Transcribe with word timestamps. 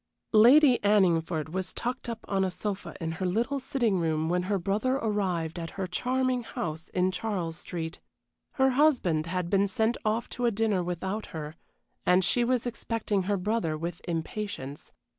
Lady 0.33 0.79
Anningford 0.83 1.49
was 1.49 1.75
tucked 1.75 2.09
up 2.09 2.25
on 2.27 2.43
a 2.43 2.49
sofa 2.49 2.95
in 2.99 3.11
her 3.11 3.25
little 3.27 3.59
sitting 3.59 3.99
room 3.99 4.29
when 4.29 4.41
her 4.49 4.57
brother 4.57 4.95
arrived 4.95 5.59
at 5.59 5.69
her 5.77 5.85
charming 5.85 6.41
house 6.41 6.89
in 6.89 7.11
Charles 7.11 7.57
Street. 7.57 7.99
Her 8.53 8.71
husband 8.71 9.27
had 9.27 9.47
been 9.47 9.67
sent 9.67 9.97
off 10.03 10.27
to 10.29 10.47
a 10.47 10.49
dinner 10.51 10.83
without 10.83 11.27
her, 11.37 11.53
and 12.03 12.25
she 12.25 12.43
was 12.43 12.65
expecting 12.65 13.21
her 13.29 13.37
brother 13.37 13.77
with 13.77 14.01
impatience. 14.07 14.91